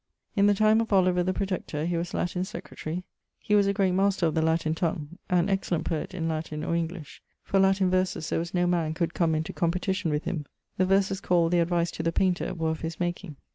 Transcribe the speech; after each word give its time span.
In 0.35 0.47
the 0.47 0.55
time 0.55 0.81
of 0.81 0.91
Oliver 0.91 1.21
the 1.21 1.31
Protector 1.31 1.85
he 1.85 1.95
was 1.95 2.15
Latin 2.15 2.41
Secretarie. 2.43 3.03
He 3.37 3.53
was 3.53 3.67
a 3.67 3.71
great 3.71 3.91
master 3.91 4.25
of 4.25 4.33
the 4.33 4.41
Latin 4.41 4.73
tongue; 4.73 5.19
an 5.29 5.47
excellent 5.47 5.85
poet 5.85 6.15
in 6.15 6.27
Latin 6.27 6.63
or 6.63 6.73
English: 6.73 7.21
for 7.43 7.59
Latin 7.59 7.91
verses 7.91 8.27
there 8.29 8.39
was 8.39 8.51
no 8.51 8.65
man 8.65 8.95
could 8.95 9.13
come 9.13 9.35
into 9.35 9.53
competition 9.53 10.09
with 10.09 10.23
him. 10.23 10.47
The 10.77 10.87
verses 10.87 11.21
called 11.21 11.51
The 11.51 11.59
Advice 11.59 11.91
to 11.91 12.01
the 12.01 12.11
Painter 12.11 12.51
were 12.55 12.71
of 12.71 12.81
his 12.81 12.99
making. 12.99 13.35